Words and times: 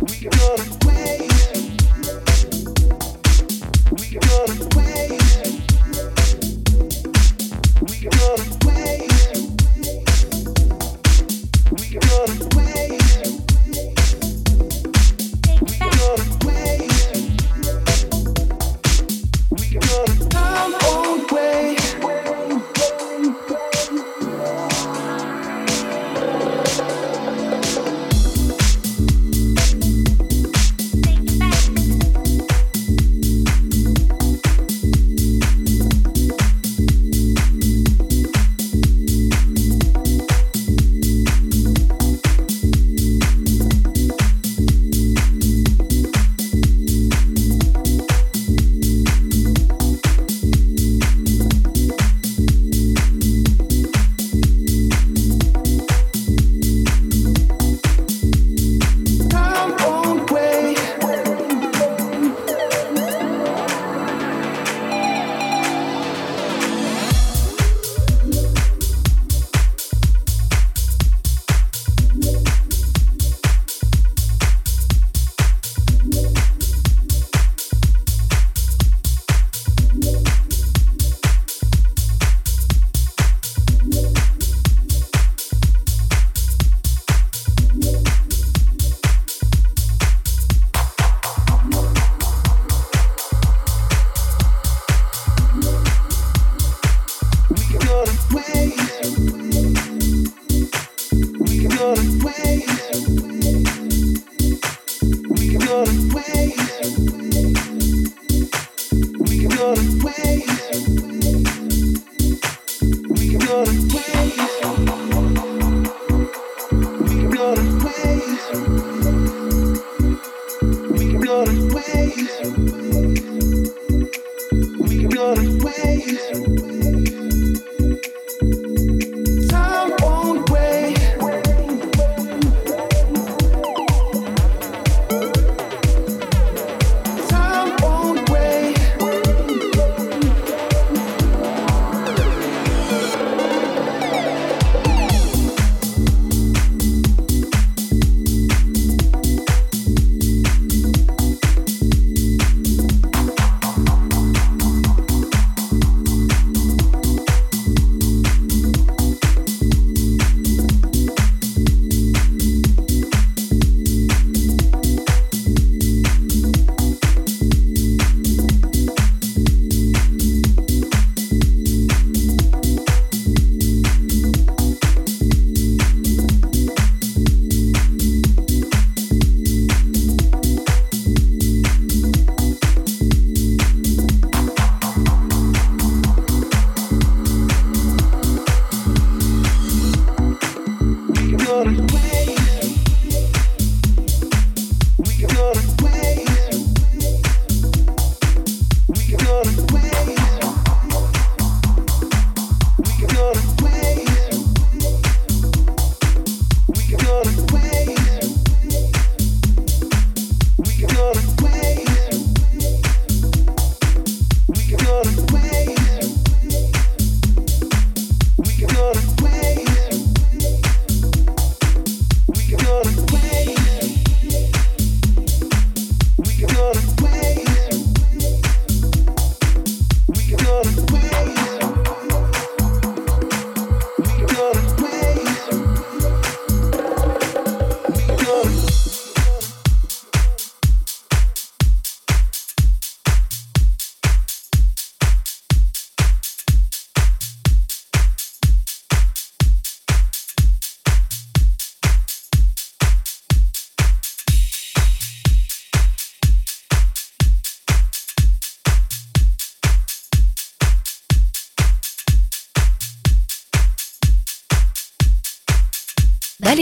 We 0.00 0.28
got. 0.30 0.77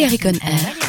Air. 0.09 0.86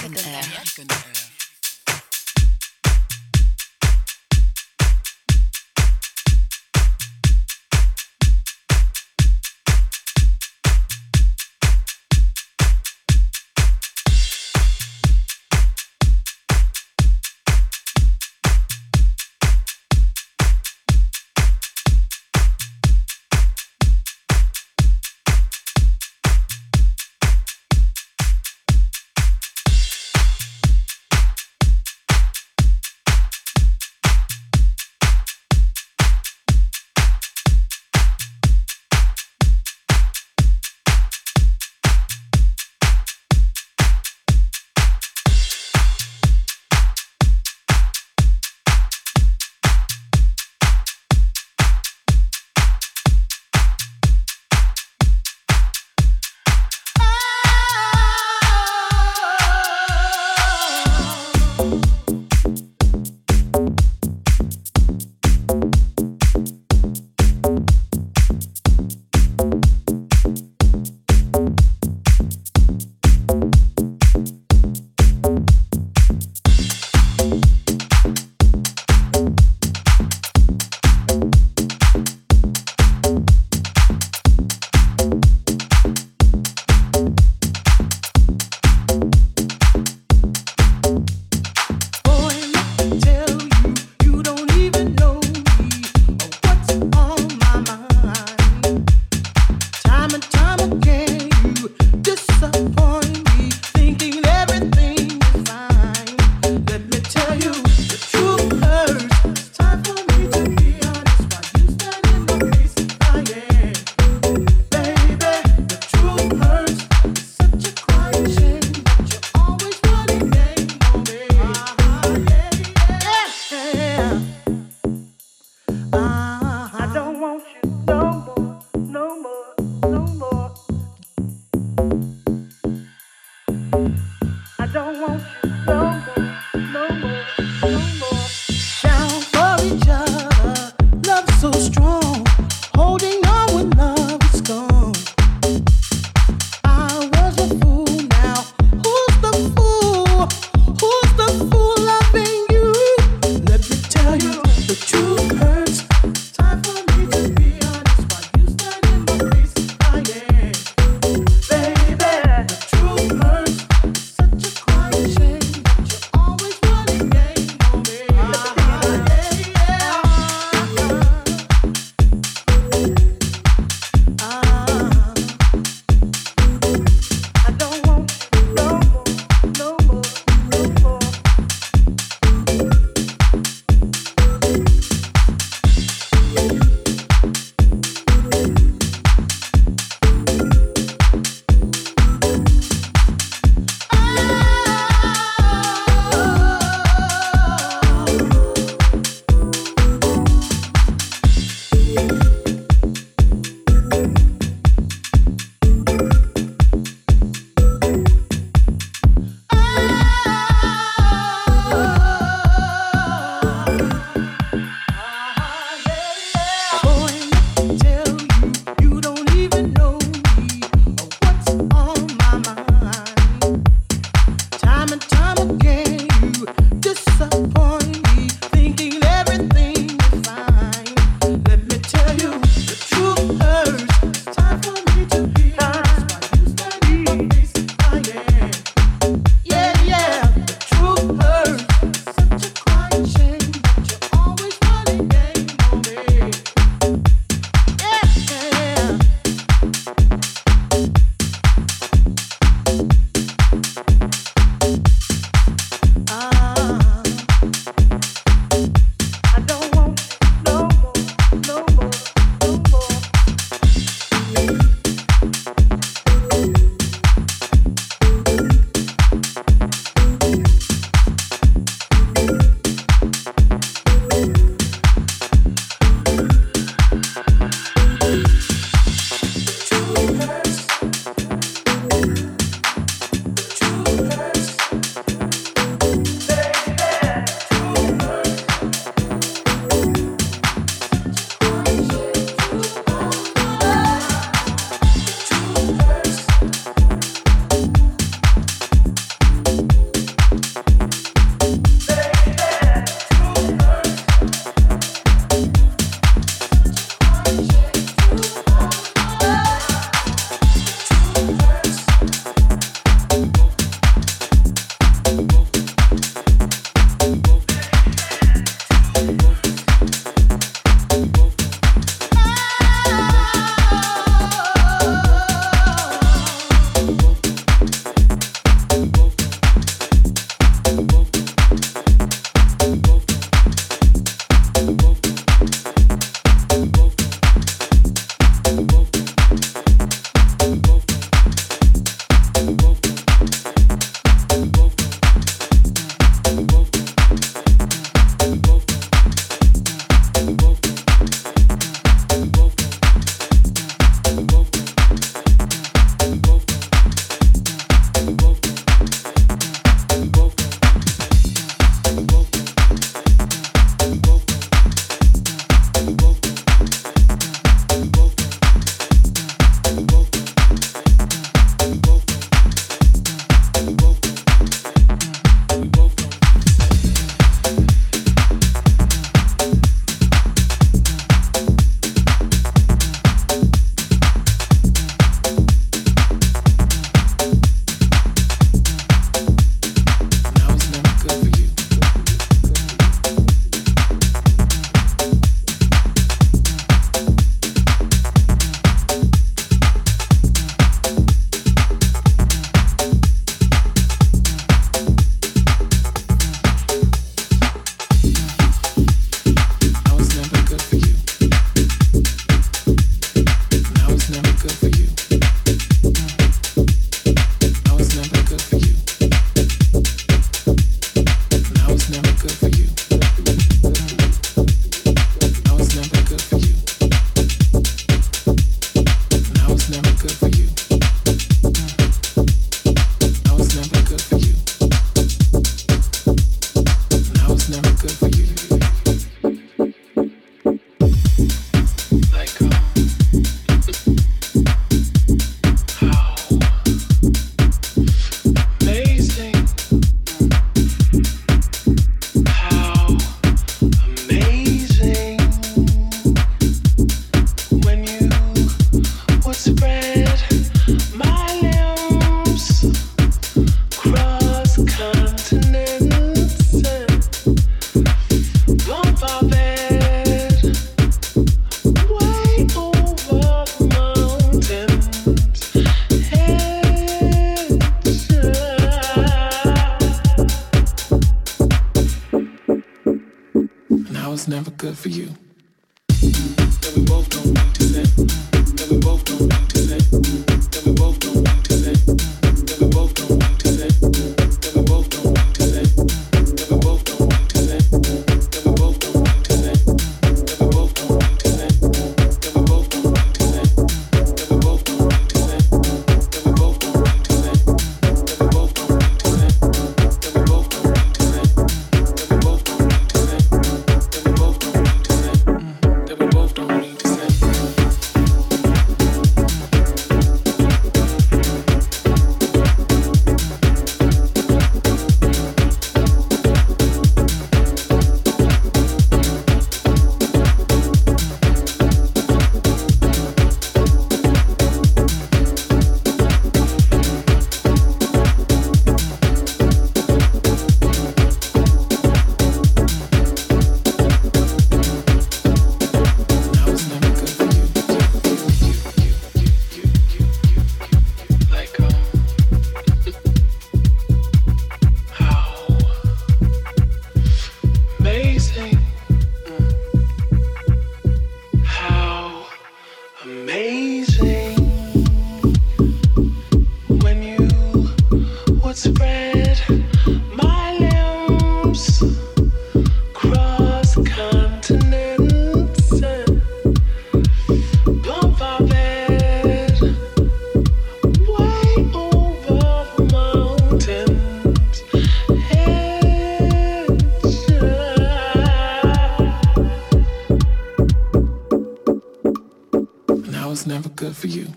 good 593.87 593.95
for 593.95 594.07
you. 594.07 594.36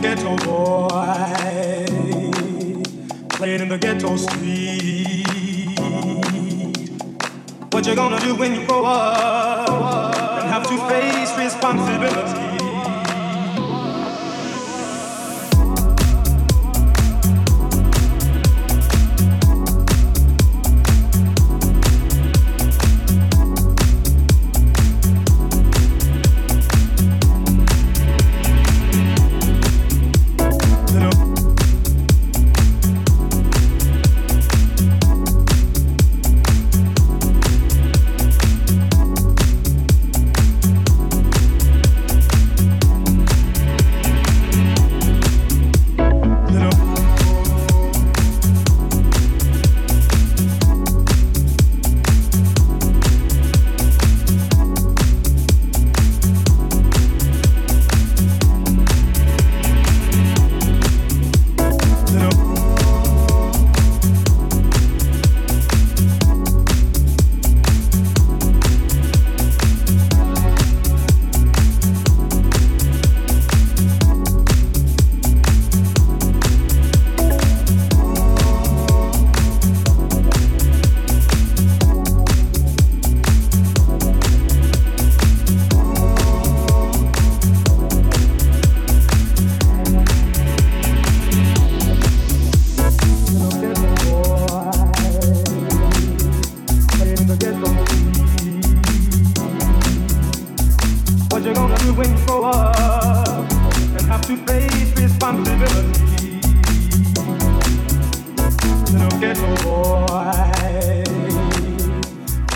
Ghetto 0.00 0.36
boy 0.38 0.88
playing 3.30 3.60
in 3.60 3.68
the 3.68 3.78
ghetto 3.78 4.16
street. 4.16 5.26
What 7.72 7.86
you 7.86 7.94
gonna 7.94 8.20
do 8.20 8.34
when 8.34 8.54
you 8.54 8.66
grow 8.66 8.84
up 8.84 10.14
and 10.42 10.48
have 10.48 10.62
to 10.68 10.76
face 10.88 11.36
responsibility? 11.38 12.49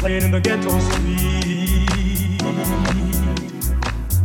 playing 0.04 0.24
in 0.24 0.30
the 0.30 0.38
ghetto 0.38 0.78
street. 0.80 2.42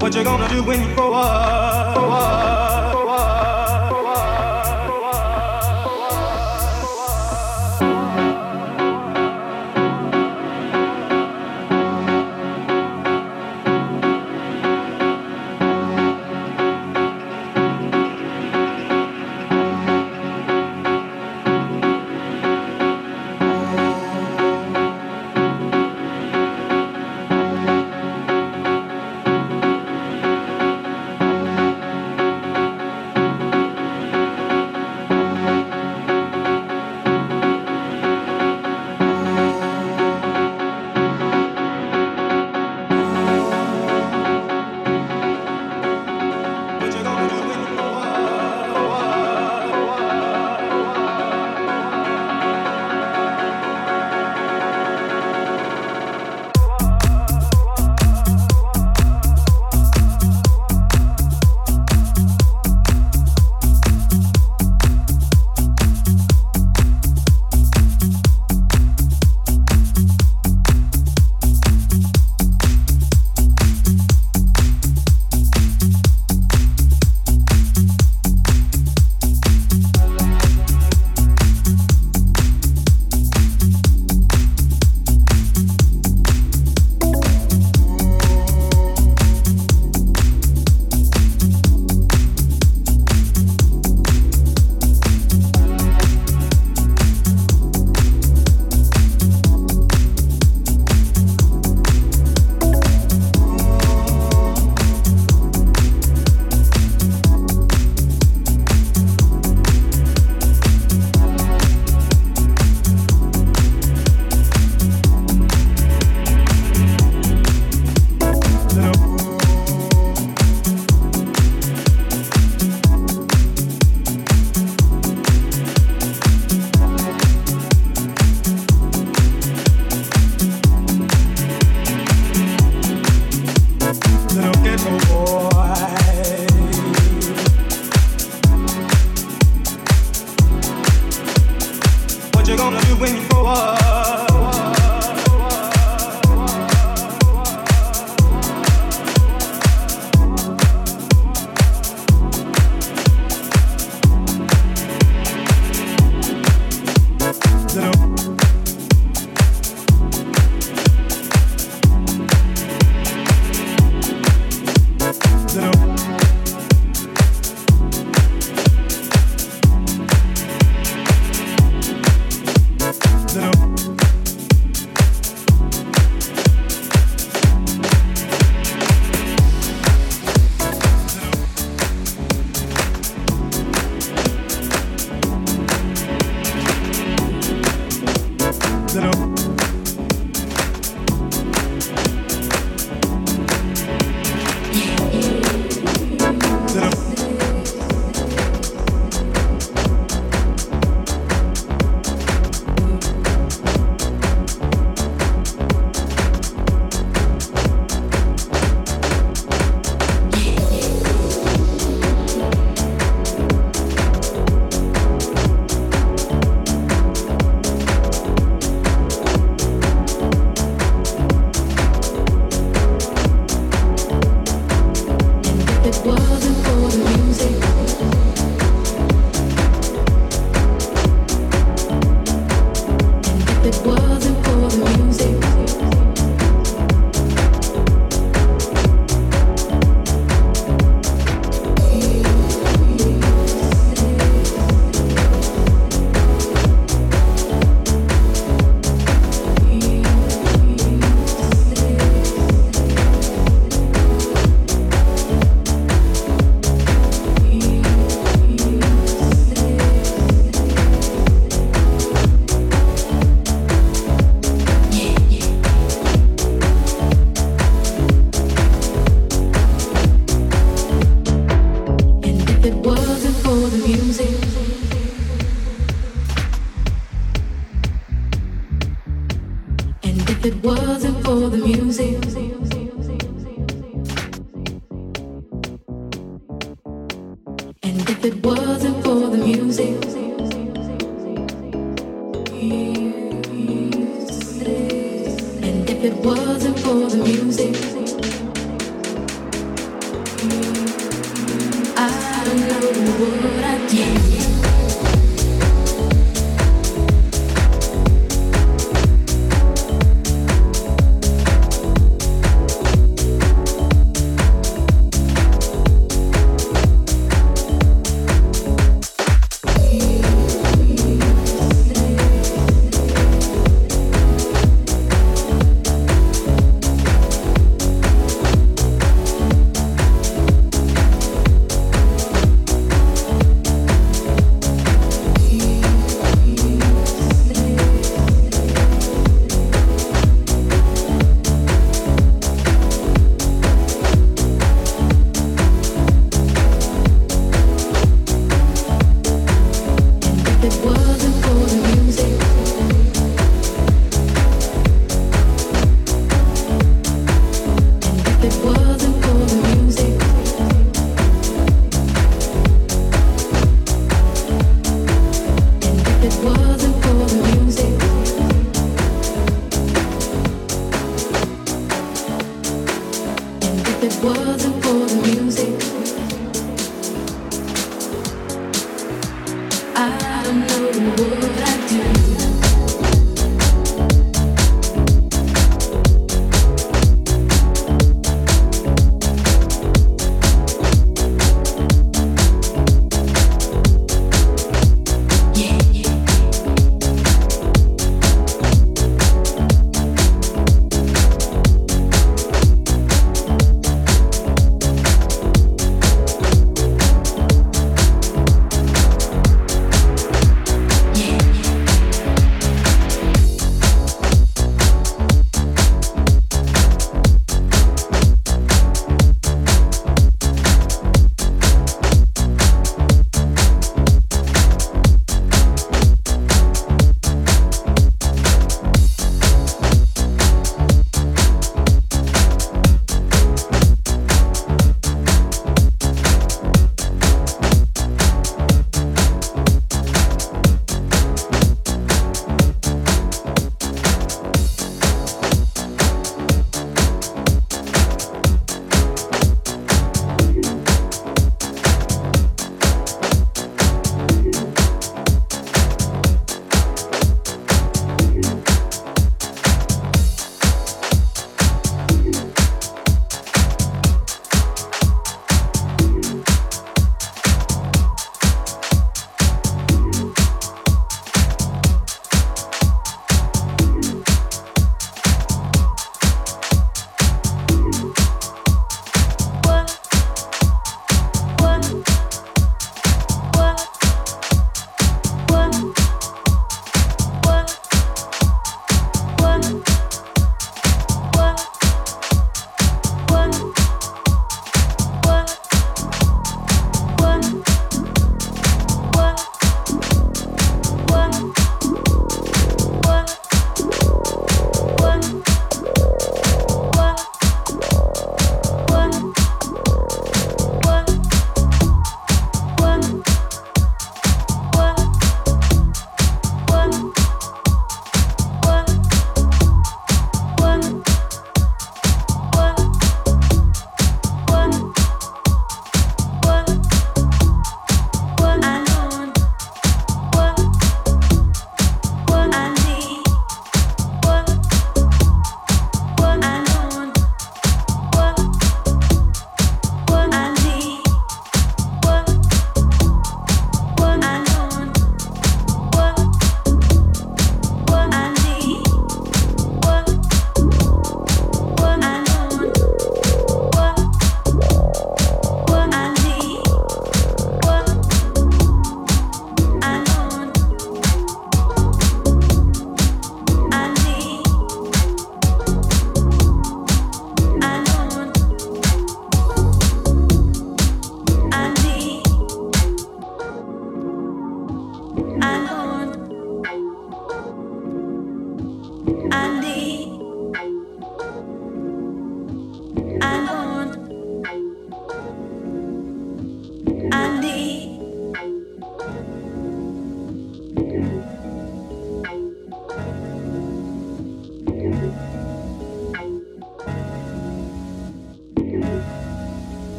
What 0.00 0.12
you 0.16 0.24
gonna 0.24 0.48
do 0.48 0.64
when 0.64 0.80
you 0.80 0.94
grow 0.96 1.12
up? 1.12 1.94
Grow 1.94 2.10
up? 2.10 2.69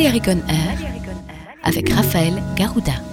Balearic 0.00 0.28
Air 0.28 0.78
avec 1.62 1.90
Raphaël 1.90 2.42
Garouda. 2.56 3.09